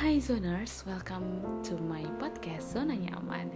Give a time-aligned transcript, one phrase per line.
[0.00, 3.52] Hai Zoners, welcome to my podcast Zona Nyaman.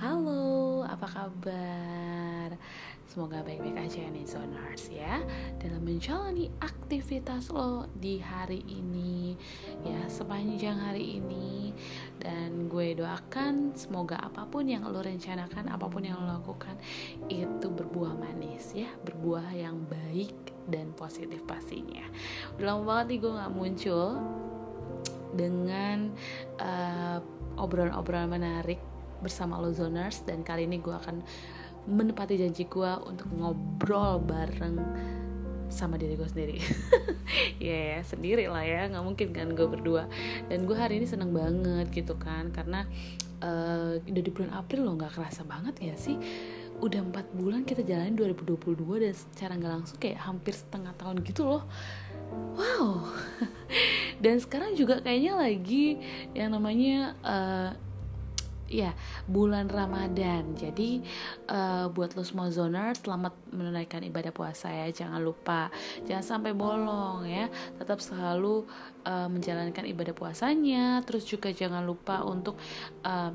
[0.00, 2.56] Halo, apa kabar?
[3.04, 5.20] Semoga baik-baik aja nih Zoners ya.
[5.60, 9.36] Dalam menjalani aktivitas lo di hari ini
[9.84, 11.76] Ya, sepanjang hari ini
[12.16, 16.80] Dan gue doakan semoga apa pun yang lo rencanakan Apa pun yang lo lakukan
[17.28, 18.88] Itu berbuah manis ya.
[19.04, 20.32] Berbuah yang baik
[20.68, 22.08] dan positif pastinya.
[22.56, 24.08] Udah lama banget nih gue gak muncul
[25.38, 26.10] dengan
[26.58, 27.22] uh,
[27.54, 28.82] obrolan-obrolan menarik
[29.22, 30.26] bersama lo zoners.
[30.26, 31.22] Dan kali ini gue akan
[31.88, 34.76] menepati janji gue untuk ngobrol bareng
[35.68, 36.58] sama diri gue sendiri.
[37.58, 40.08] Ya yeah, sendiri lah ya nggak mungkin kan gue berdua.
[40.48, 42.86] Dan gue hari ini seneng banget gitu kan karena
[43.44, 46.16] uh, udah di bulan April loh nggak kerasa banget ya sih.
[46.78, 51.42] Udah empat bulan kita jalanin 2022 dan secara nggak langsung kayak hampir setengah tahun gitu
[51.44, 51.62] loh.
[52.56, 53.12] Wow
[54.18, 55.98] dan sekarang juga kayaknya lagi
[56.34, 57.70] yang namanya uh,
[58.68, 58.92] ya
[59.24, 60.54] bulan Ramadan.
[60.54, 61.02] Jadi
[61.48, 64.86] uh, buat lo semua zoner selamat menunaikan ibadah puasa ya.
[64.92, 65.72] Jangan lupa
[66.04, 67.48] jangan sampai bolong ya.
[67.80, 68.68] Tetap selalu
[69.08, 71.00] uh, menjalankan ibadah puasanya.
[71.02, 72.60] Terus juga jangan lupa untuk
[73.02, 73.32] uh,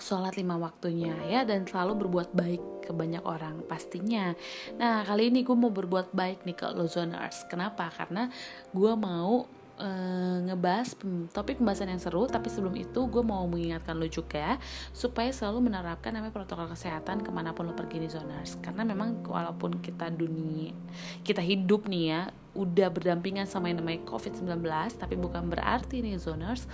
[0.00, 4.32] sholat lima waktunya ya dan selalu berbuat baik ke banyak orang pastinya.
[4.80, 7.44] Nah kali ini gue mau berbuat baik nih ke lo zoners.
[7.52, 7.92] Kenapa?
[7.92, 8.32] Karena
[8.72, 10.92] gue mau uh, ngebahas
[11.32, 14.60] topik pembahasan yang seru tapi sebelum itu gue mau mengingatkan lo juga
[14.92, 18.60] supaya selalu menerapkan namanya protokol kesehatan ke mana pun lo pergi di zoners.
[18.60, 20.76] Karena memang walaupun kita dunia
[21.24, 22.20] kita hidup nih ya
[22.54, 24.66] udah berdampingan sama yang namanya COVID-19
[24.98, 26.66] tapi bukan berarti nih zoners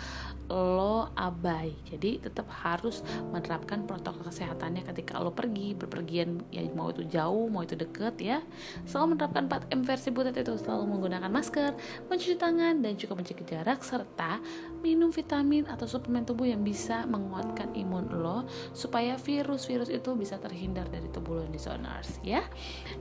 [0.48, 1.74] lo abai.
[1.90, 3.02] Jadi tetap harus
[3.34, 8.38] menerapkan protokol kesehatannya ketika lo pergi berpergian ya mau itu jauh mau itu deket ya.
[8.86, 11.72] Selalu menerapkan 4M versi butet itu selalu menggunakan masker
[12.08, 14.38] mencuci tangan dan juga menjaga jarak serta
[14.80, 20.86] minum vitamin atau suplemen tubuh yang bisa menguatkan imun lo supaya virus-virus itu bisa terhindar
[20.88, 22.46] dari tubuh lo di zoners ya.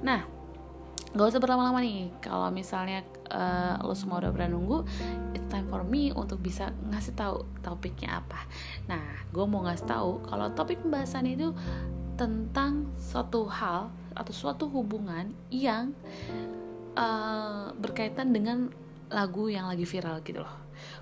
[0.01, 0.44] Nah
[1.15, 2.11] gak usah berlama-lama nih.
[2.19, 4.83] Kalau misalnya uh, lo semua udah pernah nunggu
[5.31, 8.43] it's time for me untuk bisa ngasih tahu topiknya apa.
[8.91, 11.55] Nah gue mau ngasih tahu kalau topik pembahasan itu
[12.19, 15.91] tentang suatu hal atau suatu hubungan yang
[16.95, 18.71] uh, berkaitan dengan
[19.11, 20.55] lagu yang lagi viral gitu loh.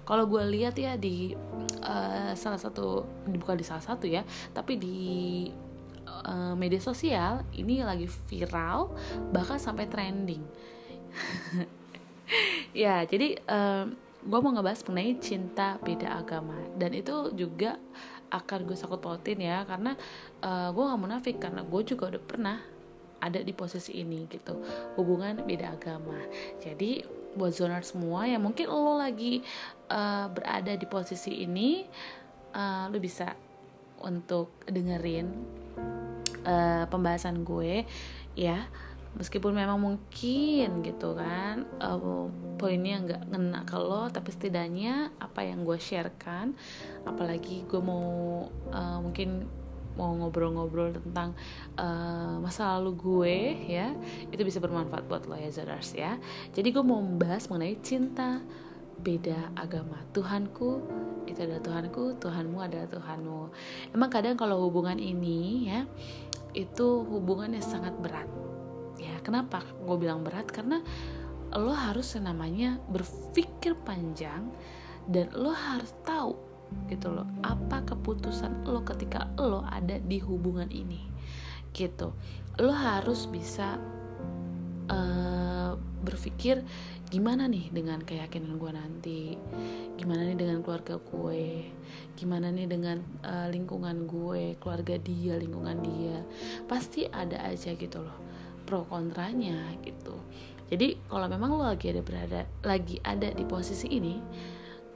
[0.05, 1.33] Kalau gue lihat ya di
[1.81, 4.21] uh, salah satu bukan di salah satu ya
[4.53, 4.97] tapi di
[6.21, 8.93] uh, media sosial ini lagi viral
[9.33, 10.43] bahkan sampai trending.
[12.73, 13.85] Ya jadi uh, eh,
[14.23, 16.57] gue mau ngebahas mengenai cinta beda agama.
[16.73, 17.77] Dan itu juga
[18.33, 19.93] akan gue sakut pautin ya karena
[20.41, 22.57] uh, gue gak munafik karena gue juga udah pernah
[23.21, 24.57] ada di posisi ini gitu.
[24.97, 26.17] Hubungan beda agama.
[26.57, 27.05] Jadi
[27.37, 29.41] buat zoner semua yang mungkin lo lagi
[29.89, 31.85] uh, berada di posisi ini
[32.57, 33.33] uh, lo bisa
[34.03, 35.61] untuk dengerin
[36.45, 37.85] uh, pembahasan gue
[38.37, 38.67] ya.
[39.13, 42.25] Meskipun memang mungkin gitu kan uh,
[42.57, 46.57] poinnya nggak ngena ke lo tapi setidaknya apa yang gue sharekan
[47.05, 49.45] apalagi gue mau uh, mungkin
[49.93, 51.37] mau ngobrol-ngobrol tentang
[51.77, 53.37] uh, masa lalu gue
[53.69, 53.93] ya
[54.33, 56.17] itu bisa bermanfaat buat lo ya Zadars ya.
[56.49, 58.41] Jadi gue mau membahas mengenai cinta
[58.97, 60.81] beda agama Tuhanku
[61.27, 63.39] itu adalah Tuhanku Tuhanmu adalah Tuhanmu.
[63.95, 65.87] Emang kadang kalau hubungan ini ya
[66.53, 68.29] itu hubungannya sangat berat.
[69.01, 70.47] Ya kenapa gue bilang berat?
[70.49, 70.79] Karena
[71.53, 74.49] lo harus namanya berpikir panjang
[75.05, 76.33] dan lo harus tahu
[76.89, 81.05] gitu loh apa keputusan lo ketika lo ada di hubungan ini.
[81.73, 82.13] Gitu.
[82.61, 83.81] Lo harus bisa
[84.89, 85.73] uh,
[86.03, 86.61] berpikir
[87.13, 89.19] gimana nih dengan keyakinan gue nanti
[90.83, 91.71] keluarga gue.
[92.19, 96.19] Gimana nih dengan uh, lingkungan gue keluarga dia lingkungan dia?
[96.67, 98.17] Pasti ada aja gitu loh
[98.67, 100.19] pro kontranya gitu.
[100.67, 104.19] Jadi kalau memang lo lagi ada berada lagi ada di posisi ini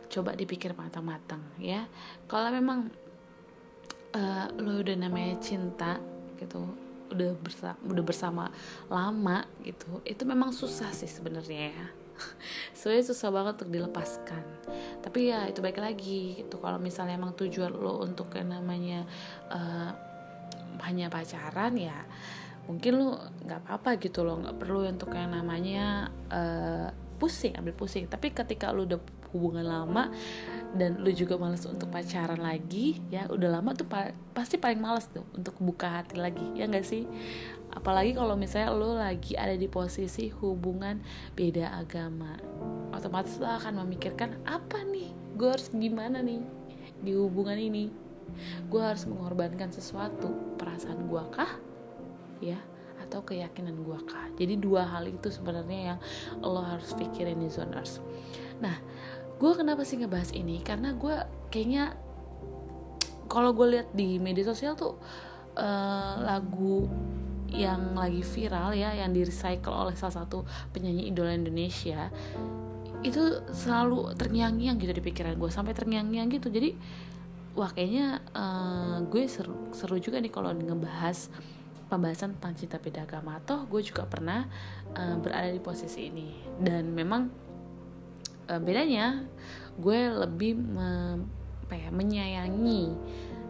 [0.07, 1.87] coba dipikir matang-matang ya.
[2.27, 2.91] Kalau memang
[4.15, 5.99] uh, lo udah namanya cinta
[6.35, 6.63] gitu
[7.07, 8.43] udah bersama udah bersama
[8.91, 11.87] lama gitu itu memang susah sih sebenarnya ya.
[12.77, 14.43] Sebenarnya susah banget untuk dilepaskan
[15.01, 16.59] tapi ya itu baik lagi gitu.
[16.59, 19.05] Kalau misalnya emang tujuan lo untuk yang namanya
[19.51, 19.91] uh,
[20.85, 22.05] hanya pacaran ya
[22.67, 23.15] mungkin lo
[23.47, 28.05] nggak apa-apa gitu lo nggak perlu untuk yang namanya uh, pusing ambil pusing.
[28.11, 28.99] Tapi ketika lo udah
[29.31, 30.07] hubungan lama
[30.75, 35.07] dan lu juga males untuk pacaran lagi ya udah lama tuh pa pasti paling males
[35.11, 37.07] tuh untuk buka hati lagi ya nggak sih?
[37.71, 41.03] Apalagi kalau misalnya lu lagi ada di posisi hubungan
[41.35, 42.39] beda agama
[42.97, 45.13] otomatis lo akan memikirkan apa nih?
[45.37, 46.41] Gue harus gimana nih
[47.05, 47.93] di hubungan ini?
[48.67, 51.53] Gue harus mengorbankan sesuatu perasaan gue kah?
[52.41, 52.57] Ya
[52.97, 54.27] atau keyakinan gue kah?
[54.35, 55.99] Jadi dua hal itu sebenarnya yang
[56.43, 58.03] lo harus pikirin di zoners
[58.57, 58.73] nah
[59.37, 60.65] gue kenapa sih ngebahas ini?
[60.65, 61.15] Karena gue
[61.53, 61.93] kayaknya
[63.29, 64.97] kalau gue lihat di media sosial tuh
[65.53, 66.89] uh, lagu
[67.47, 70.43] yang lagi viral ya yang di recycle oleh salah satu
[70.75, 72.11] penyanyi idola Indonesia
[73.05, 76.49] itu selalu terngiang-ngiang gitu di pikiran gue sampai terngiang-ngiang gitu.
[76.49, 76.73] Jadi
[77.57, 81.29] wah kayaknya uh, gue seru seru juga nih kalau ngebahas
[81.87, 83.37] pembahasan tentang cinta beda agama.
[83.45, 84.45] Toh gue juga pernah
[84.97, 86.29] uh, berada di posisi ini.
[86.57, 87.29] Dan memang
[88.49, 89.25] uh, bedanya
[89.77, 91.21] gue lebih me,
[91.69, 92.97] ya, menyayangi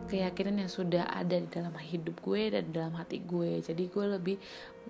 [0.07, 3.59] keyakinan yang sudah ada di dalam hidup gue dan dalam hati gue.
[3.63, 4.35] Jadi gue lebih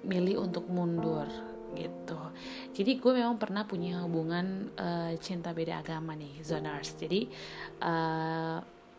[0.05, 1.25] milih untuk mundur
[1.77, 2.19] gitu.
[2.73, 7.29] Jadi gue memang pernah punya hubungan uh, cinta beda agama nih zoners jadi
[7.81, 8.57] uh,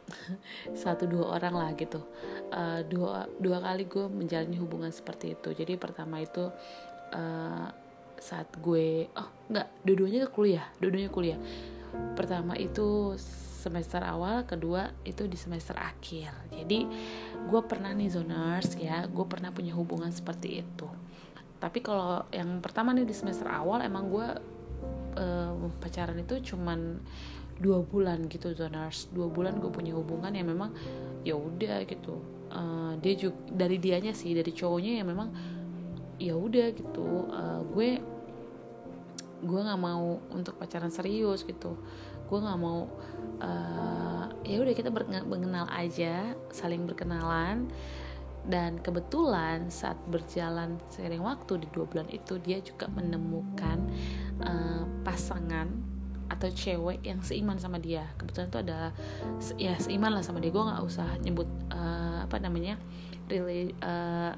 [0.82, 2.00] satu dua orang lah gitu.
[2.48, 5.52] Uh, dua dua kali gue menjalani hubungan seperti itu.
[5.52, 6.48] Jadi pertama itu
[7.12, 7.68] uh,
[8.18, 11.38] saat gue oh nggak dua-duanya kuliah dua-duanya kuliah.
[12.14, 13.16] Pertama itu
[13.58, 16.30] semester awal kedua itu di semester akhir.
[16.54, 16.88] Jadi
[17.48, 20.88] gue pernah nih zoners ya gue pernah punya hubungan seperti itu
[21.58, 24.28] tapi kalau yang pertama nih di semester awal emang gue
[25.18, 25.52] uh,
[25.82, 27.02] pacaran itu cuman
[27.58, 29.10] dua bulan gitu zoners.
[29.10, 30.70] Dua bulan gue punya hubungan yang memang
[31.26, 32.22] ya udah gitu.
[32.48, 35.28] Uh, dia juga dari dianya sih dari cowoknya yang memang
[36.22, 37.26] ya udah gitu.
[37.28, 37.98] Uh, gue
[39.38, 41.74] gue nggak mau untuk pacaran serius gitu.
[42.30, 42.86] Gue nggak mau
[43.42, 44.94] uh, ya udah kita
[45.26, 47.66] mengenal aja saling berkenalan
[48.48, 53.84] dan kebetulan saat berjalan seiring waktu di dua bulan itu dia juga menemukan
[54.40, 55.68] uh, pasangan
[56.28, 58.08] atau cewek yang seiman sama dia.
[58.16, 58.80] Kebetulan itu ada
[59.60, 60.48] ya seiman lah sama dia.
[60.48, 62.80] Gue nggak usah nyebut uh, apa namanya
[63.28, 64.32] really uh,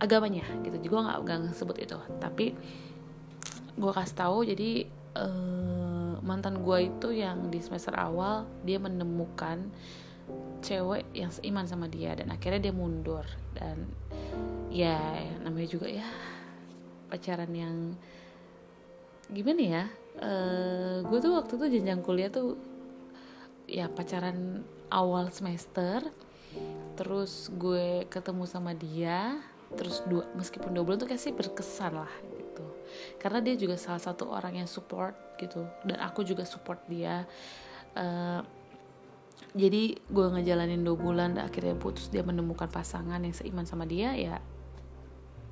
[0.00, 0.88] agamanya gitu.
[0.88, 2.00] Juga nggak nggak sebut itu.
[2.20, 2.56] Tapi
[3.78, 4.88] gue kasih tahu jadi
[5.20, 9.68] uh, mantan gue itu yang di semester awal dia menemukan
[10.58, 13.86] cewek yang seiman sama dia dan akhirnya dia mundur dan
[14.68, 14.98] ya
[15.40, 16.08] namanya juga ya
[17.08, 17.76] pacaran yang
[19.30, 19.84] gimana ya
[20.20, 22.58] uh, gue tuh waktu itu jenjang kuliah tuh
[23.68, 26.04] ya pacaran awal semester
[26.96, 29.38] terus gue ketemu sama dia
[29.76, 32.12] terus dua meskipun dua bulan tuh kayak sih berkesan lah
[33.18, 37.26] karena dia juga salah satu orang yang support gitu dan aku juga support dia
[37.94, 38.40] uh,
[39.56, 44.12] jadi gue ngejalanin dua bulan dan akhirnya putus dia menemukan pasangan yang seiman sama dia
[44.14, 44.38] ya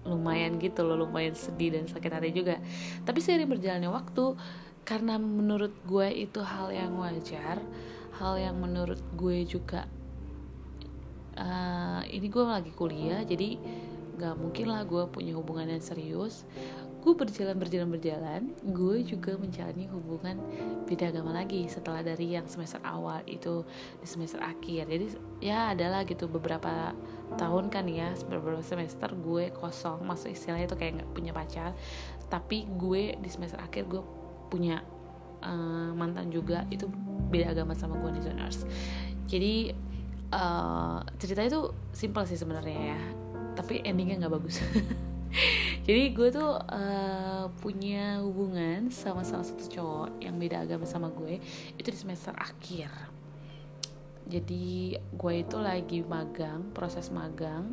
[0.07, 2.63] lumayan gitu loh lumayan sedih dan sakit hati juga.
[3.03, 4.39] Tapi seiring berjalannya waktu
[4.87, 7.59] karena menurut gue itu hal yang wajar
[8.23, 9.91] hal yang menurut gue juga
[11.35, 13.59] uh, ini gue lagi kuliah jadi
[14.17, 16.47] gak mungkin lah gue punya hubungan yang serius
[17.07, 20.43] gue berjalan berjalan berjalan gue juga menjalani hubungan
[20.91, 23.63] beda agama lagi setelah dari yang semester awal itu
[24.03, 24.91] di semester akhir.
[24.91, 26.91] Jadi ya adalah gitu beberapa
[27.39, 30.03] tahun kan ya beberapa semester gue kosong.
[30.03, 31.79] Masuk istilahnya itu kayak nggak punya pacar.
[32.27, 34.03] Tapi gue di semester akhir gue
[34.51, 34.83] punya
[35.47, 36.67] uh, mantan juga.
[36.75, 36.91] Itu
[37.31, 38.67] beda agama sama gue di zoners.
[39.31, 39.71] Jadi
[40.35, 43.01] uh, cerita itu simpel sih sebenarnya ya.
[43.55, 44.59] Tapi endingnya nggak bagus
[45.87, 51.39] jadi gue tuh uh, punya hubungan sama salah satu cowok yang beda agama sama gue
[51.79, 52.91] itu di semester akhir.
[54.27, 57.71] Jadi gue itu lagi magang proses magang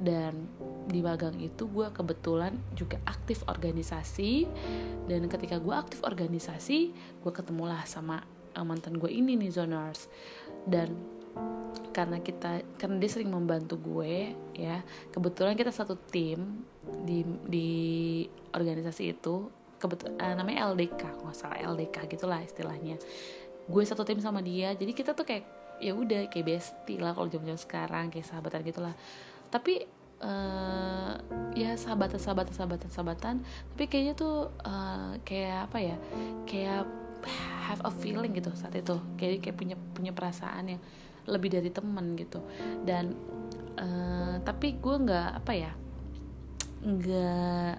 [0.00, 0.48] dan
[0.88, 4.48] di magang itu gue kebetulan juga aktif organisasi.
[5.04, 8.24] Dan ketika gue aktif organisasi gue ketemulah sama
[8.56, 10.08] uh, mantan gue ini nih zoners
[10.64, 10.96] dan
[11.94, 16.62] karena kita karena dia sering membantu gue ya kebetulan kita satu tim
[17.04, 17.68] di di
[18.54, 19.50] organisasi itu
[19.80, 22.96] kebetulan uh, namanya LDK nggak salah LDK gitulah istilahnya.
[23.68, 25.44] Gue satu tim sama dia jadi kita tuh kayak
[25.82, 28.94] ya udah kayak bestie lah kalau jam-jam sekarang kayak sahabatan gitulah.
[29.52, 29.84] Tapi
[30.24, 31.14] uh,
[31.52, 33.34] ya sahabatan sahabatan sahabatan sahabatan
[33.74, 35.96] tapi kayaknya tuh uh, kayak apa ya
[36.48, 36.84] kayak
[37.68, 38.96] have a feeling gitu saat itu.
[39.20, 40.80] Kayak kayak punya punya perasaan yang
[41.28, 42.40] lebih dari temen gitu.
[42.84, 43.12] Dan
[43.76, 45.72] uh, tapi gue nggak apa ya
[46.84, 47.74] nggak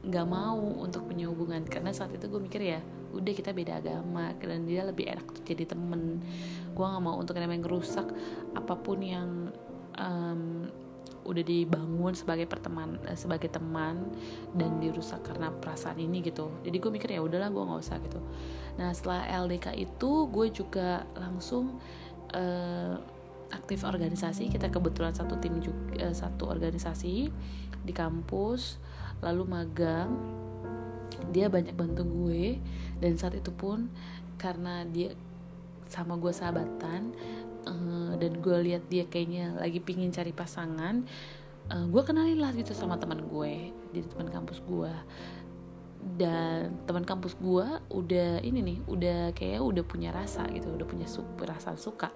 [0.00, 1.66] nggak mau untuk punya hubungan.
[1.66, 5.44] Karena saat itu gue mikir ya udah kita beda agama dan dia lebih enak untuk
[5.44, 6.22] jadi temen.
[6.72, 8.06] Gue nggak mau untuk yang ngerusak
[8.54, 9.50] apa pun yang
[9.98, 10.70] um,
[11.20, 14.08] udah dibangun sebagai perteman uh, sebagai teman
[14.56, 16.48] dan dirusak karena perasaan ini gitu.
[16.64, 18.20] Jadi gue mikir ya udahlah gue nggak usah gitu.
[18.80, 21.76] Nah setelah LDK itu gue juga langsung
[22.32, 22.96] uh,
[23.50, 24.48] aktif organisasi.
[24.50, 27.30] Kita kebetulan satu tim juga uh, satu organisasi
[27.84, 28.78] di kampus
[29.20, 30.10] lalu magang.
[31.34, 32.58] Dia banyak bantu gue
[33.02, 33.90] dan saat itu pun
[34.40, 35.12] karena dia
[35.90, 37.12] sama gue sahabatan
[37.66, 41.04] uh, dan gue lihat dia kayaknya lagi pingin cari pasangan
[41.68, 44.92] uh, gue kenalin lah gitu sama teman gue jadi teman kampus gue
[46.16, 51.04] dan teman kampus gue udah ini nih udah kayak udah punya rasa gitu udah punya
[51.04, 52.08] su rasa suka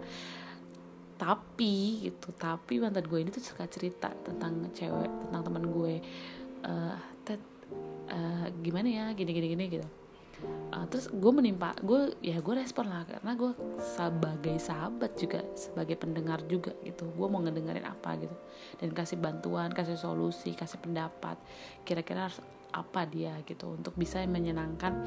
[1.25, 2.29] tapi gitu.
[2.37, 5.95] Tapi mantan gue ini tuh suka cerita tentang cewek tentang teman gue.
[6.65, 7.41] Uh, tet
[8.13, 9.89] uh, gimana ya gini gini gini gitu.
[10.77, 15.97] Uh, terus gue menimpa gue ya gue respon lah karena gue sebagai sahabat juga sebagai
[15.97, 17.09] pendengar juga gitu.
[17.17, 18.37] Gue mau ngedengerin apa gitu.
[18.77, 21.41] Dan kasih bantuan kasih solusi kasih pendapat
[21.89, 22.29] kira-kira
[22.75, 25.07] apa dia gitu untuk bisa menyenangkan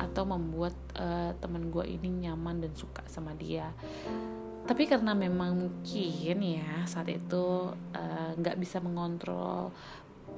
[0.00, 3.68] atau membuat uh, teman gue ini nyaman dan suka sama dia
[4.62, 7.74] tapi karena memang mungkin ya saat itu
[8.38, 9.74] nggak uh, bisa mengontrol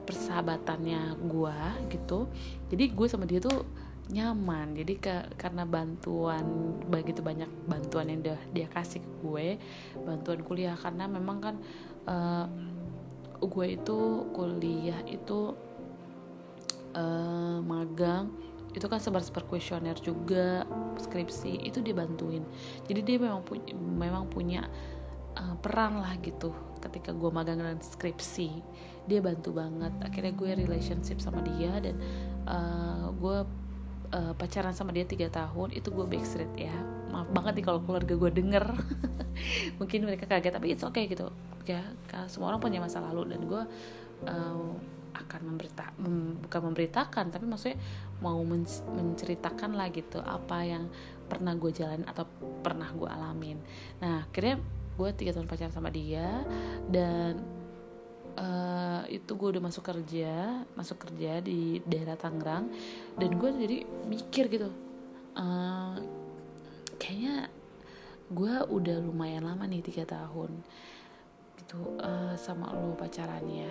[0.04, 1.59] persahabatannya gue
[1.93, 2.28] gitu
[2.73, 3.64] jadi gue sama dia tuh
[4.12, 4.76] nyaman.
[4.76, 6.45] Jadi ke, karena bantuan
[6.93, 9.47] begitu banyak bantuan yang udah dia kasih ke gue
[10.04, 11.57] bantuan kuliah karena memang kan
[12.04, 12.47] uh,
[13.40, 15.57] gue itu kuliah itu
[16.93, 18.28] uh, magang
[18.75, 20.66] itu kan sebar-sebar kuesioner juga
[20.99, 22.43] skripsi itu dia bantuin
[22.85, 24.66] jadi dia memang punya memang punya
[25.38, 26.54] uh, peran lah gitu.
[26.81, 28.49] Ketika gue magang dan skripsi
[29.04, 29.93] dia bantu banget.
[30.00, 31.97] Akhirnya gue relationship sama dia dan
[32.49, 33.38] uh, gue
[34.14, 36.75] uh, pacaran sama dia tiga tahun itu gue backstreet ya.
[37.12, 38.64] Maaf banget nih kalau keluarga gue denger.
[39.81, 41.28] Mungkin mereka kaget tapi it's okay gitu.
[41.64, 41.83] Ya
[42.28, 43.62] semua orang punya masa lalu dan gue
[44.28, 44.69] uh,
[45.14, 47.78] akan memberita mem, bukan memberitakan tapi maksudnya
[48.18, 50.90] mau men menceritakan lah gitu apa yang
[51.30, 52.28] pernah gue jalan atau
[52.61, 53.59] pernah gue alamin.
[54.02, 54.61] Nah akhirnya
[54.94, 56.44] gue tiga tahun pacaran sama dia
[56.87, 57.42] dan
[58.38, 62.71] uh, itu gue udah masuk kerja masuk kerja di daerah Tangerang
[63.18, 64.71] dan gue jadi mikir gitu
[65.35, 65.99] uh,
[66.99, 67.50] kayaknya
[68.30, 70.62] gue udah lumayan lama nih tiga tahun
[71.61, 73.68] gitu uh, sama lo pacarannya.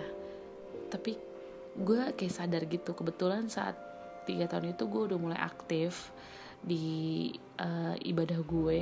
[0.90, 1.33] Tapi
[1.78, 2.94] gue kayak sadar gitu.
[2.94, 3.78] Kebetulan saat
[4.24, 6.14] tiga tahun itu gue udah mulai aktif
[6.64, 8.80] di uh, ibadah gue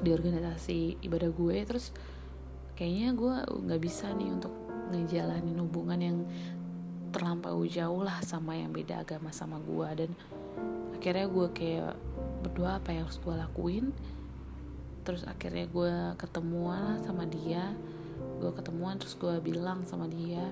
[0.00, 1.56] di organisasi ibadah gue.
[1.68, 1.92] Terus
[2.74, 3.34] kayaknya gue
[3.68, 4.52] nggak bisa nih untuk
[4.90, 6.18] ngejalanin hubungan yang
[7.10, 9.88] terlampau jauh lah sama yang beda agama sama gue.
[10.06, 10.10] Dan
[10.96, 11.94] akhirnya gue kayak
[12.40, 13.86] berdua apa yang harus gue lakuin.
[15.04, 17.76] Terus akhirnya gue ketemuan sama dia.
[18.40, 20.44] Gue ketemuan terus gue bilang sama dia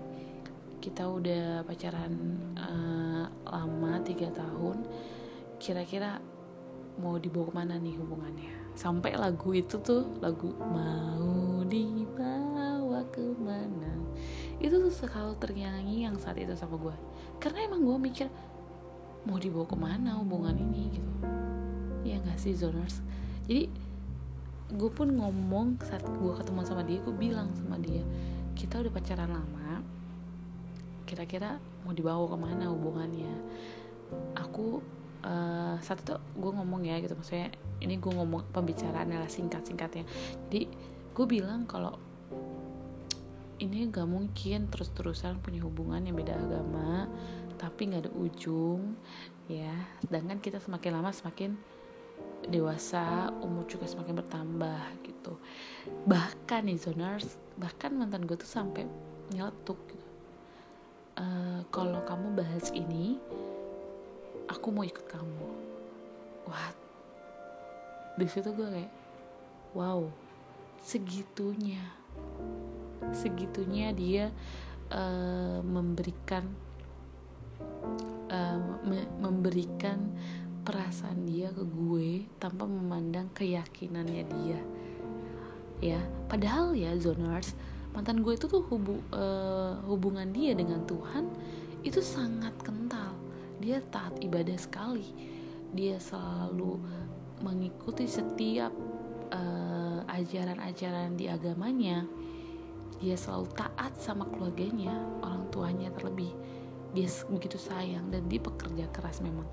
[0.79, 2.15] kita udah pacaran
[2.55, 4.87] uh, lama tiga tahun
[5.59, 6.23] kira-kira
[6.99, 8.55] mau dibawa ke mana nih hubungannya?
[8.79, 13.91] Sampai lagu itu tuh lagu mau dibawa ke mana?
[14.59, 16.95] Itu tuh sekali ternyanyi yang saat itu sama gue
[17.39, 18.27] karena emang gue mikir
[19.27, 20.95] mau dibawa ke mana hubungan ini?
[20.95, 21.13] Gitu.
[22.07, 23.03] Ya gak sih zoners?
[23.47, 23.71] Jadi
[24.69, 28.05] gue pun ngomong saat gue ketemu sama dia gue bilang sama dia
[28.53, 29.81] kita udah pacaran lama
[31.09, 31.57] kira-kira
[31.89, 33.33] mau dibawa ke mana hubungannya.
[34.37, 34.85] Aku
[35.25, 37.49] uh, saat itu gue ngomong ya gitu maksudnya
[37.81, 40.05] ini gue ngomong pembicaraan adalah singkat-singkatnya.
[40.47, 40.69] Jadi
[41.17, 41.97] gue bilang kalau
[43.59, 47.11] ini gak mungkin terus-terusan punya hubungan yang beda agama
[47.59, 48.95] tapi nggak ada ujung
[49.51, 49.75] ya.
[50.05, 51.59] Sedangkan kita semakin lama semakin
[52.47, 55.35] dewasa umur juga semakin bertambah gitu.
[56.07, 58.87] Bahkan nih zoners bahkan mantan gue tuh sampai
[59.35, 60.08] nyeletuk gitu.
[61.19, 63.19] Uh, kalau kamu bahas ini
[64.47, 65.47] aku mau ikut kamu.
[66.47, 66.71] Wah
[68.19, 68.93] di situ gue kayak
[69.75, 70.07] wow
[70.83, 71.83] segitunya.
[73.11, 74.31] Segitunya dia
[74.95, 76.47] uh, memberikan
[78.31, 80.15] uh, me memberikan
[80.63, 84.61] perasaan dia ke gue tanpa memandang keyakinannya dia.
[85.79, 87.55] Ya padahal ya zoners
[87.99, 91.27] mantan gue itu tuh hubu, uh, hubungan dia dengan Tuhan
[91.83, 93.11] itu sangat kental.
[93.59, 95.11] Dia taat ibadah sekali.
[95.75, 96.79] Dia selalu
[97.43, 98.71] mengikuti setiap
[99.35, 102.07] uh, ajaran-ajaran di agamanya.
[103.03, 106.31] Dia selalu taat sama keluarganya orang tuanya terlebih.
[106.95, 109.51] Dia begitu sayang dan dia pekerja keras memang.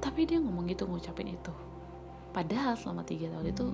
[0.00, 1.52] Tapi dia ngomong gitu ngucapin itu.
[2.32, 3.66] Padahal selama tiga tahun itu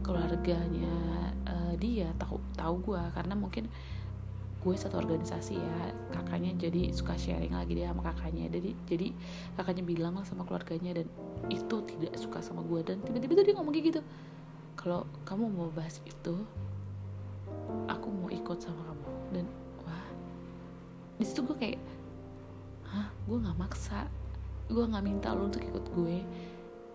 [0.00, 1.33] keluarganya
[1.76, 3.68] dia tahu tahu gue karena mungkin
[4.64, 8.48] gue satu organisasi ya kakaknya jadi suka sharing lagi dia sama kakaknya.
[8.48, 9.08] Jadi jadi
[9.60, 11.06] kakaknya bilang lah sama keluarganya dan
[11.52, 14.00] itu tidak suka sama gue dan tiba-tiba tuh dia ngomong kayak gitu
[14.72, 16.34] kalau kamu mau bahas itu
[17.84, 19.08] aku mau ikut sama kamu.
[19.36, 19.44] Dan
[19.84, 20.06] wah
[21.20, 21.80] di situ gue kayak
[22.88, 23.12] hah?
[23.28, 24.08] Gue nggak maksa.
[24.72, 26.24] Gue nggak minta lo untuk ikut gue.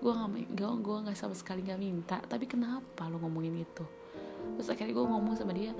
[0.02, 0.12] Gue
[0.58, 2.18] nggak gue nggak sama sekali nggak minta.
[2.26, 3.99] Tapi kenapa lo ngomongin itu
[4.58, 5.72] terus akhirnya gue ngomong sama dia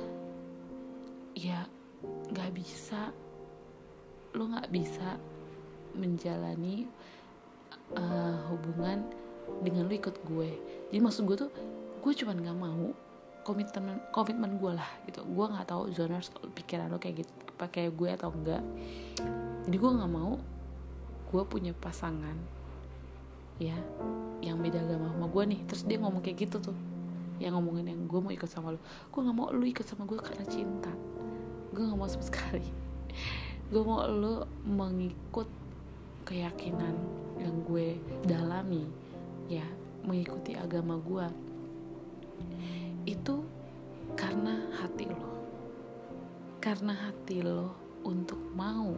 [1.36, 1.66] ya
[2.32, 3.12] nggak bisa.
[4.38, 5.18] Lo nggak bisa
[5.98, 6.86] menjalani
[7.98, 9.02] uh, hubungan
[9.66, 10.50] dengan lo ikut gue.
[10.94, 11.52] Jadi maksud gue tuh
[12.00, 12.94] gue cuman nggak mau
[13.42, 15.26] komitmen komitmen gue lah gitu.
[15.26, 18.64] Gue nggak tahu zoners pikiran lo kayak gitu pakai gue atau enggak
[19.68, 20.40] jadi gue nggak mau
[21.30, 22.34] gue punya pasangan
[23.60, 23.76] ya
[24.40, 25.60] yang beda agama sama gue nih.
[25.68, 26.78] Terus dia ngomong kayak gitu tuh
[27.40, 30.20] yang ngomongin yang gue mau ikut sama lo gue nggak mau lo ikut sama gue
[30.20, 30.92] karena cinta.
[31.70, 32.66] Gue gak mau sama sekali.
[33.72, 35.46] Gue mau lo mengikut
[36.26, 36.98] keyakinan
[37.38, 38.86] yang gue dalami
[39.50, 39.66] ya
[40.06, 41.26] mengikuti agama gue
[43.10, 43.42] itu
[44.14, 45.30] karena hati lo
[46.62, 47.74] karena hati lo
[48.06, 48.94] untuk mau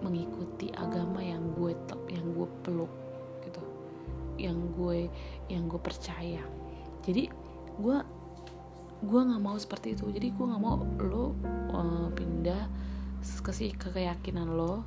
[0.00, 1.74] mengikuti agama yang gue
[2.08, 2.92] yang gue peluk
[3.42, 3.62] gitu.
[4.38, 4.98] Yang gue
[5.50, 6.42] yang gue percaya
[7.08, 7.24] jadi
[7.80, 7.98] gue
[9.00, 10.04] gue nggak mau seperti itu.
[10.12, 11.32] Jadi gue nggak mau lo
[11.72, 12.68] uh, pindah
[13.18, 14.84] ke si keyakinan lo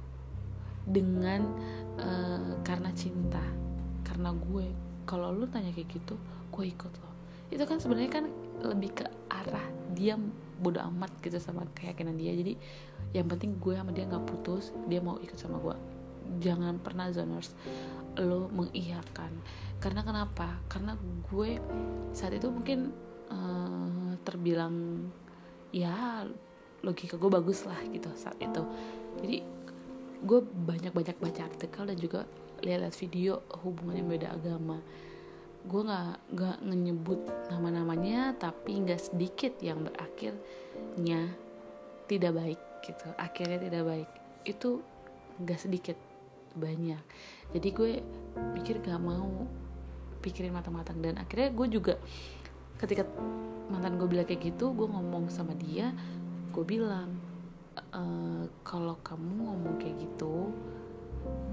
[0.85, 1.49] dengan
[1.97, 3.41] uh, karena cinta.
[4.05, 4.69] Karena gue.
[5.09, 6.13] Kalau lo tanya kayak gitu
[6.53, 7.09] gue ikut lo.
[7.49, 8.25] Itu kan sebenarnya kan
[8.61, 9.65] lebih ke arah
[9.97, 10.13] dia
[10.61, 12.37] bodoh amat gitu sama keyakinan dia.
[12.37, 12.53] Jadi
[13.17, 15.75] yang penting gue sama dia nggak putus dia mau ikut sama gue.
[16.43, 17.57] Jangan pernah zoners.
[18.19, 19.31] Lo mengiyakan
[19.81, 20.61] karena kenapa?
[20.69, 20.93] Karena
[21.25, 21.57] gue
[22.13, 22.93] saat itu mungkin
[23.33, 25.09] uh, terbilang
[25.73, 26.21] ya
[26.85, 28.61] logika gue bagus lah gitu saat itu.
[29.17, 29.37] Jadi
[30.21, 32.29] gue banyak banyak baca artikel dan juga
[32.61, 34.77] lihat-lihat video hubungan yang beda agama.
[35.65, 41.33] Gue nggak nggak menyebut nama-namanya tapi nggak sedikit yang berakhirnya
[42.05, 44.09] tidak baik gitu akhirnya tidak baik.
[44.45, 44.85] Itu
[45.41, 45.97] nggak sedikit
[46.53, 47.01] banyak.
[47.51, 47.91] Jadi gue
[48.55, 49.47] mikir gak mau
[50.21, 51.01] pikirin matang-matang.
[51.01, 51.93] Dan akhirnya gue juga
[52.77, 53.05] ketika
[53.69, 55.93] mantan gue bilang kayak gitu gue ngomong sama dia
[56.51, 57.13] gue bilang
[57.77, 58.03] e,
[58.65, 60.51] kalau kamu ngomong kayak gitu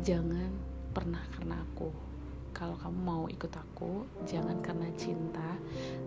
[0.03, 0.51] jangan
[0.91, 1.93] pernah karena aku.
[2.57, 5.55] Kalau kamu mau ikut aku jangan karena cinta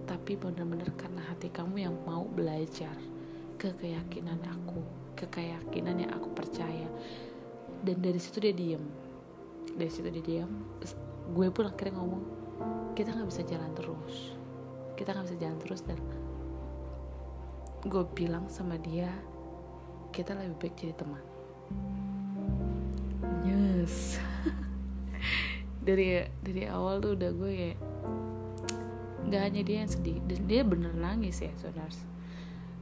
[0.03, 2.91] tapi benar-benar karena hati kamu yang mau belajar
[3.55, 4.83] ke keyakinan aku
[5.15, 6.89] ke keyakinan yang aku percaya.
[7.85, 8.83] Dan dari situ dia diem.
[9.77, 10.51] Dari situ dia diem.
[11.31, 12.40] Gue pun akhirnya ngomong
[13.01, 14.37] kita nggak bisa jalan terus.
[14.93, 15.97] Kita nggak bisa jalan terus dan
[17.81, 19.09] gue bilang sama dia
[20.13, 21.23] kita lebih baik jadi teman.
[23.41, 24.21] Yes.
[25.81, 27.79] Dari dari awal tuh udah gue kayak
[29.25, 31.97] nggak hanya dia yang sedih dan dia bener nangis ya sonars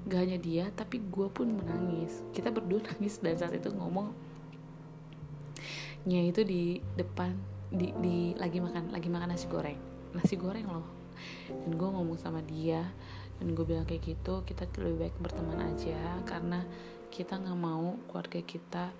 [0.09, 2.27] gak hanya dia tapi gue pun menangis.
[2.35, 4.11] Kita berdua nangis dan saat itu ngomong
[6.03, 7.31] nya itu di depan
[7.71, 10.87] di, di lagi makan lagi makan nasi goreng nasi goreng loh.
[11.49, 12.85] Dan gue ngomong sama dia
[13.39, 16.59] dan gue bilang kayak gitu kita lebih baik berteman aja karena
[17.07, 18.91] kita nggak mau keluarga kita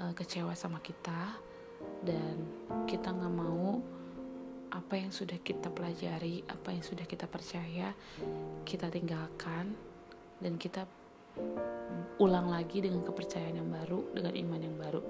[0.00, 1.36] uh, kecewa sama kita
[2.00, 2.36] dan
[2.88, 3.84] kita nggak mau
[4.72, 7.94] apa yang sudah kita pelajari apa yang sudah kita percaya
[8.66, 9.76] kita tinggalkan
[10.40, 10.88] dan kita
[12.18, 15.02] ulang lagi dengan kepercayaan yang baru dengan iman yang baru.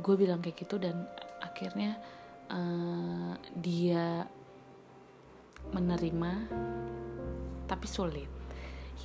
[0.00, 1.08] Gue bilang kayak gitu dan
[1.44, 2.00] akhirnya
[2.50, 4.26] uh, dia
[5.70, 6.32] menerima
[7.70, 8.28] tapi sulit.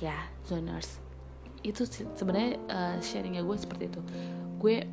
[0.02, 0.98] Ya zoners.
[1.62, 4.00] Itu sebenarnya uh, sharingnya gue seperti itu.
[4.60, 4.84] Gue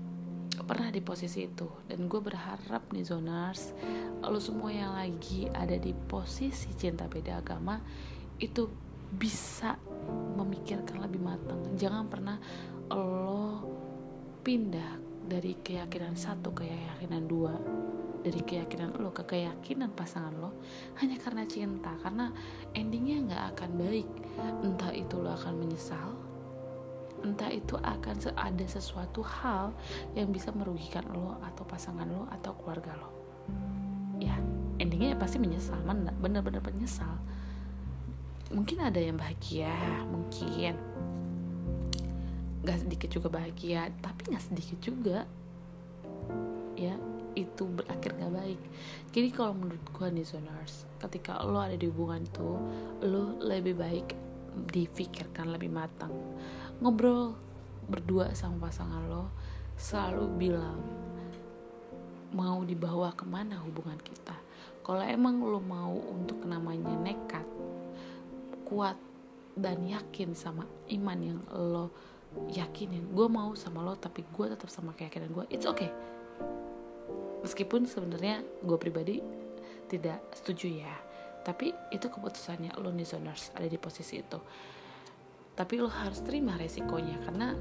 [0.54, 3.74] pernah di posisi itu dan gue berharap nih zoners
[4.22, 7.82] lo semua yang lagi ada di posisi cinta beda agama
[8.38, 8.70] itu
[9.14, 9.78] bisa
[10.38, 11.58] memikirkan lebih matang.
[11.78, 12.38] Jangan pernah
[12.94, 13.66] lo
[14.46, 17.54] pindah dari keyakinan satu ke keyakinan dua
[18.24, 20.56] dari keyakinan lo ke keyakinan pasangan lo
[21.04, 21.92] hanya karena cinta.
[22.00, 22.32] Karena
[22.72, 24.10] endingnya nggak akan baik.
[24.64, 26.34] Entah itu lo akan menyesal
[27.24, 29.72] entah itu akan ada sesuatu hal
[30.14, 33.10] yang bisa merugikan lo atau pasangan lo atau keluarga lo.
[34.20, 34.36] Ya
[34.78, 35.80] endingnya ya pasti menyesal.
[36.20, 37.16] Bener-bener menyesal.
[38.52, 39.74] Mungkin ada yang bahagia
[40.12, 40.76] mungkin.
[42.64, 45.24] Gak sedikit juga bahagia tapi gak sedikit juga.
[46.76, 47.00] Ya
[47.34, 48.62] itu berakhir gak baik.
[49.14, 52.50] Jadi kalau menurut gue nih zoners ketika lo ada di hubungan itu
[53.04, 54.08] lo lebih baik
[54.72, 56.14] difikirkan lebih matang.
[56.80, 57.36] Ngobrol
[57.90, 59.34] berdua sama pasangan lo
[59.76, 60.80] selalu bilang
[62.34, 64.34] mau dibawa ke mana hubungan kita.
[64.84, 67.46] Kalau emang lo mau untuk namanya nekat
[68.68, 68.98] kuat
[69.54, 71.94] dan yakin sama iman yang lo
[72.50, 75.94] yakinin gue mau sama lo tapi gue tetap sama keyakinan gue it's okay
[77.44, 79.20] meskipun sebenarnya gue pribadi
[79.92, 80.96] tidak setuju ya
[81.44, 84.40] tapi itu keputusannya lo nih zoners ada di posisi itu.
[85.54, 87.52] Tapi lo harus terima resikonya karena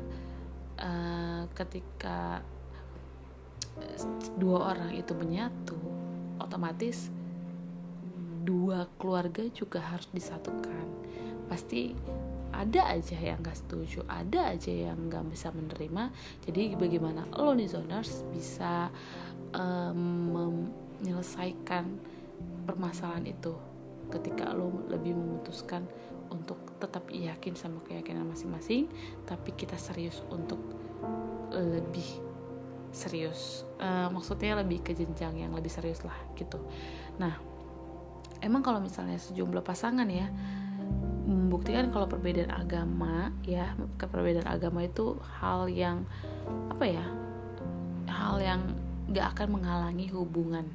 [0.81, 2.41] uh, ketika
[4.39, 5.77] dua orang itu menyatu
[6.39, 7.11] otomatis
[8.47, 10.87] dua keluarga juga harus disatukan.
[11.51, 11.93] Pasti
[12.53, 16.15] ada aja yang gak setuju ada aja yang gak bisa menerima.
[16.47, 18.89] Jadi bagaimana lo nih zoners bisa
[19.57, 20.01] um,
[21.03, 21.85] menyelesaikan
[22.67, 23.55] permasalahan itu.
[24.13, 25.89] Ketika lo lebih memutuskan
[26.29, 28.89] untuk tetap yakin sama keyakinan masing-masing
[29.29, 30.61] tapi kita serius untuk
[31.53, 32.07] lebih
[32.93, 33.65] serius.
[33.81, 36.61] Uh, maksudnya lebih ke jenjang yang lebih serius lah gitu.
[37.17, 37.37] Nah
[38.45, 40.29] emang kalau misalnya sejumlah pasangan ya
[41.23, 46.03] membuktikan kalau perbedaan agama ya perbedaan agama itu hal yang
[46.69, 47.07] apa ya
[48.11, 48.61] hal yang
[49.13, 50.67] gak akan menghalangi hubungan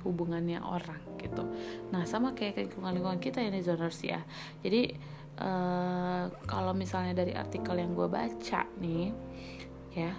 [0.00, 1.44] hubungannya orang gitu.
[1.92, 4.24] Nah sama kayak lingkungan lingkungan kita ini zoners ya.
[4.64, 4.96] Jadi
[5.36, 9.12] uh, kalau misalnya dari artikel yang gue baca nih
[9.92, 10.16] ya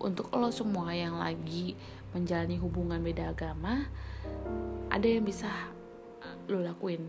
[0.00, 1.76] untuk lo semua yang lagi
[2.10, 3.86] menjalani hubungan beda agama
[4.90, 5.48] ada yang bisa
[6.50, 7.06] lo lakuin.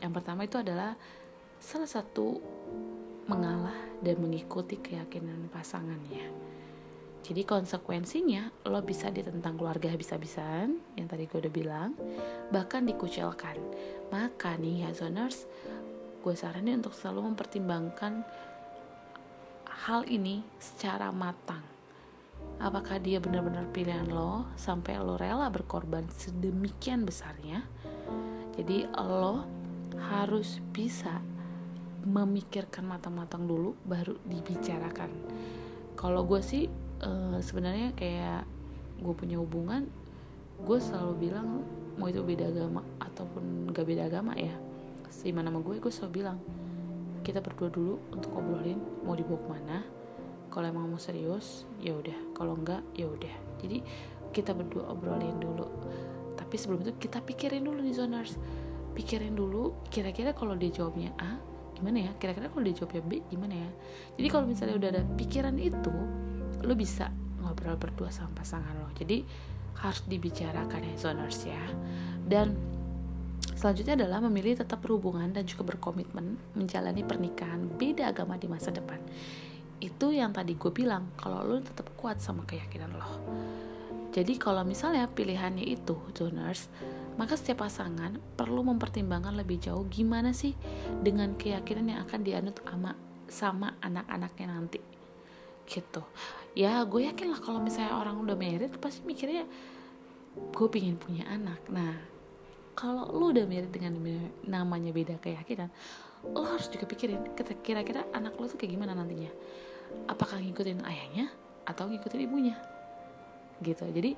[0.00, 0.96] Yang pertama itu adalah
[1.60, 2.40] salah satu
[3.28, 6.53] mengalah dan mengikuti keyakinan pasangannya.
[7.24, 11.96] Jadi konsekuensinya lo bisa ditentang keluarga habis-habisan yang tadi gue udah bilang,
[12.52, 13.56] bahkan dikucilkan.
[14.12, 15.48] Maka nih ya zoners,
[16.20, 18.20] gue saranin untuk selalu mempertimbangkan
[19.88, 21.64] hal ini secara matang.
[22.60, 27.64] Apakah dia benar-benar pilihan lo sampai lo rela berkorban sedemikian besarnya?
[28.52, 29.48] Jadi lo
[30.12, 31.24] harus bisa
[32.04, 35.08] memikirkan matang-matang dulu baru dibicarakan
[35.94, 36.68] kalau gue sih
[37.02, 38.46] uh, sebenarnya kayak
[39.02, 39.90] gue punya hubungan
[40.62, 41.66] gue selalu bilang
[41.98, 44.54] mau itu beda agama ataupun gak beda agama ya
[45.10, 46.38] si mana sama gue gue selalu bilang
[47.26, 49.78] kita berdua dulu untuk ngobrolin mau dibawa ke mana
[50.54, 53.34] kalau emang mau serius ya udah kalau enggak ya udah.
[53.58, 53.82] Jadi
[54.30, 55.66] kita berdua obrolin dulu.
[56.38, 58.38] Tapi sebelum itu kita pikirin dulu nih zoners.
[58.94, 61.42] Pikirin dulu kira-kira kalau dia jawabnya A
[61.74, 62.12] gimana ya?
[62.22, 63.70] Kira-kira kalau dia jawabnya B gimana ya?
[64.14, 65.90] Jadi kalau misalnya udah ada pikiran itu
[66.64, 67.12] lo bisa
[67.44, 68.88] ngobrol berdua sama pasangan lo.
[68.96, 69.20] Jadi
[69.80, 71.64] harus dibicarakan ya zoners ya.
[72.24, 72.56] Dan
[73.54, 78.98] selanjutnya adalah memilih tetap berhubungan dan juga berkomitmen menjalani pernikahan beda agama di masa depan.
[79.78, 83.10] Itu yang tadi gue bilang kalau lo tetap kuat sama keyakinan lo.
[84.14, 86.70] Jadi kalau misalnya pilihannya itu zoners
[87.14, 90.54] maka setiap pasangan perlu mempertimbangkan lebih jauh gimana sih
[91.02, 92.90] dengan keyakinan yang akan dianut sama
[93.30, 94.93] sama anak-anaknya nanti
[95.66, 96.02] gitu.
[96.54, 99.44] Ya gue yakin lah kalau misalnya orang udah married pasti mikirnya
[100.34, 101.60] gue pingin punya anak.
[101.70, 101.98] Nah
[102.74, 103.98] kalau lo udah married dengan
[104.46, 105.70] namanya beda keyakinan
[106.24, 107.20] lo harus juga pikirin
[107.60, 109.28] kira-kira anak lo tuh kayak gimana nantinya.
[110.08, 111.28] Apakah ngikutin ayahnya
[111.68, 112.56] atau ngikutin ibunya?
[113.60, 113.84] Gitu.
[113.84, 114.16] Jadi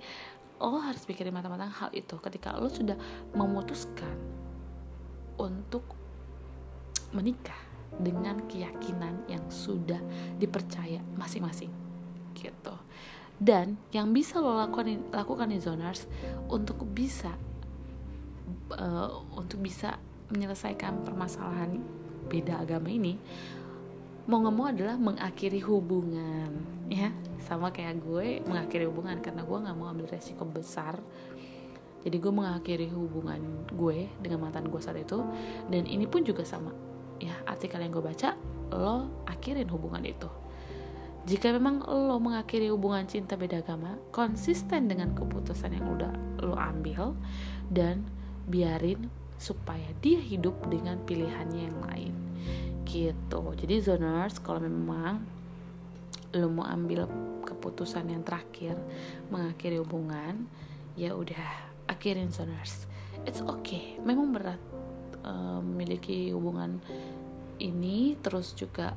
[0.63, 2.15] lo harus pikirin matang-matang hal itu.
[2.23, 2.95] Ketika lo sudah
[3.35, 4.15] memutuskan
[5.37, 5.83] untuk
[7.11, 7.65] menikah
[8.01, 9.99] dengan keyakinan yang sudah
[10.37, 11.73] dipercaya masing-masing.
[12.37, 12.75] Gitu.
[13.37, 16.09] Dan yang bisa lo lakukan lakukan di zoners
[16.49, 17.37] untuk bisa
[18.73, 20.01] uh, untuk bisa
[20.33, 21.79] menyelesaikan permasalahan
[22.27, 23.15] beda agama ini
[24.27, 26.51] mau nggak mau adalah mengakhiri hubungan
[26.91, 27.15] ya.
[27.47, 30.99] Sama kayak gue mengakhiri hubungan karena gue nggak mau ambil resiko besar.
[32.03, 35.23] Jadi gue mengakhiri hubungan gue dengan mantan gue saat itu
[35.71, 36.71] dan ini pun juga sama
[37.20, 38.37] ya artikel yang gue baca
[38.72, 40.29] lo akhirin hubungan itu.
[41.26, 47.18] Jika memang lo mengakhiri hubungan cinta beda agama konsisten dengan keputusan yang udah lo ambil
[47.66, 48.07] dan
[48.46, 52.14] biarin supaya dia hidup dengan pilihannya yang lain.
[52.87, 53.42] Gitu.
[53.59, 55.18] Jadi zoners kalau memang
[56.31, 57.11] lo mau ambil
[57.42, 58.79] keputusan yang terakhir
[59.26, 60.46] mengakhiri hubungan
[60.94, 62.87] ya udah akhirin zoners.
[63.26, 63.98] It's okay.
[63.98, 64.62] Memang berat
[65.27, 66.79] uh, memiliki hubungan
[67.59, 68.95] ini terus juga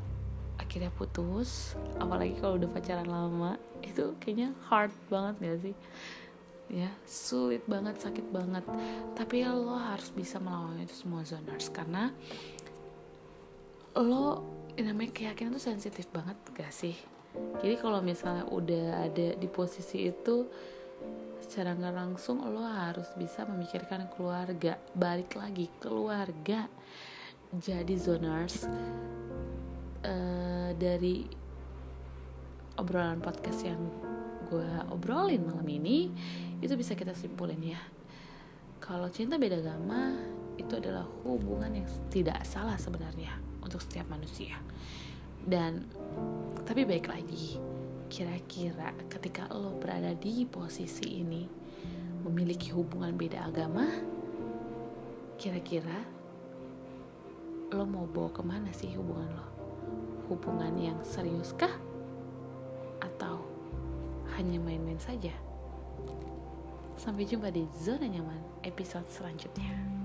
[0.61, 1.73] akhirnya putus.
[1.97, 5.75] Apalagi kalau udah pacaran lama itu kayaknya hard banget gak sih?
[6.69, 8.61] Ya sulit banget sakit banget.
[9.17, 11.73] Tapi lo harus bisa melawan itu semua zoners.
[11.73, 12.13] Karena
[13.97, 14.45] lo
[14.77, 16.95] namanya keyakinan tuh sensitif banget gak sih?
[17.61, 20.49] Jadi kalau misalnya udah ada di posisi itu
[21.49, 24.77] secara nggak langsung lo harus bisa memikirkan keluarga.
[24.93, 26.69] Balik lagi keluarga
[27.49, 28.69] jadi zoners
[30.05, 31.25] uh, dari
[32.77, 33.81] obrolan podcast yang
[34.53, 36.13] gue obrolin malam ini
[36.61, 37.81] itu bisa kita simpulin ya.
[38.77, 40.21] Kalau cinta beda agama
[40.53, 43.33] itu adalah hubungan yang tidak salah sebenarnya
[43.65, 44.53] untuk setiap manusia.
[45.41, 45.81] Dan
[46.61, 47.57] tapi baik lagi
[48.09, 51.45] kira-kira ketika lo berada di posisi ini
[52.25, 53.85] memiliki hubungan beda agama
[55.37, 56.03] kira-kira
[57.69, 59.45] lo mau bawa ke mana sih hubungan lo?
[60.25, 61.71] Hubungan yang serius kah?
[62.97, 63.45] Atau
[64.33, 65.33] hanya main-main saja?
[66.97, 69.98] Sampai jumpa di zona nyaman episode selanjutnya